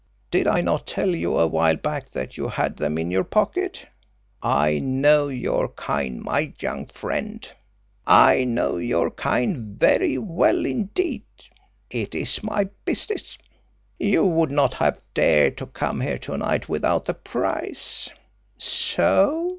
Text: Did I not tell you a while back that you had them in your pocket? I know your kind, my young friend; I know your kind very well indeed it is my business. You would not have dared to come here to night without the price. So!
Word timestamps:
Did 0.31 0.47
I 0.47 0.61
not 0.61 0.87
tell 0.87 1.13
you 1.13 1.37
a 1.37 1.45
while 1.45 1.75
back 1.77 2.09
that 2.09 2.35
you 2.35 2.47
had 2.47 2.77
them 2.77 2.97
in 2.97 3.11
your 3.11 3.23
pocket? 3.23 3.85
I 4.41 4.79
know 4.79 5.27
your 5.27 5.67
kind, 5.67 6.19
my 6.23 6.53
young 6.59 6.87
friend; 6.87 7.47
I 8.07 8.43
know 8.43 8.77
your 8.77 9.11
kind 9.11 9.77
very 9.77 10.17
well 10.17 10.65
indeed 10.65 11.25
it 11.91 12.15
is 12.15 12.41
my 12.41 12.67
business. 12.83 13.37
You 13.99 14.25
would 14.25 14.49
not 14.49 14.73
have 14.73 14.97
dared 15.13 15.55
to 15.59 15.67
come 15.67 16.01
here 16.01 16.17
to 16.17 16.35
night 16.35 16.67
without 16.67 17.05
the 17.05 17.13
price. 17.13 18.09
So! 18.57 19.49